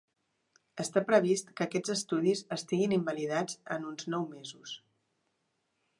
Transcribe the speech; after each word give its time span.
Està 0.83 1.03
previst 1.09 1.51
que 1.59 1.65
aquests 1.67 1.93
estudis 1.95 2.43
estiguin 2.57 2.97
invalidats 2.99 3.61
en 3.77 3.87
uns 3.93 4.11
nou 4.15 4.29
mesos. 4.37 4.75